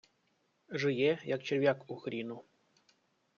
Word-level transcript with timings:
Жиє, 0.69 1.19
як 1.25 1.43
черв'як 1.43 1.91
у 1.91 1.95
хріну. 1.95 2.43